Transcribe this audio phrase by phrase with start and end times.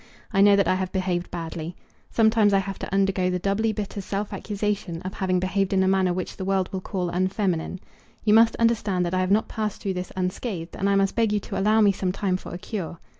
[0.33, 1.75] I know that I have behaved badly.
[2.09, 5.87] Sometimes I have to undergo the doubly bitter self accusation of having behaved in a
[5.87, 7.79] manner which the world will call unfeminine.
[8.25, 11.31] You must understand that I have not passed through this unscathed, and I must beg
[11.31, 12.97] you to allow me some time for a cure.